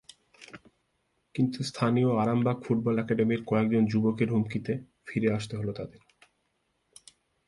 কিন্তু 1.35 1.59
স্থানীয় 1.63 2.09
আরামবাগ 2.17 2.57
ফুটবল 2.63 2.95
একাডেমির 2.99 3.41
কয়েকজন 3.45 3.83
যুবকের 3.85 4.29
হুমকিতে 4.31 4.73
ফিরে 5.07 5.29
আসতে 5.33 5.53
হলো 5.57 5.71
তাদের। 5.73 6.01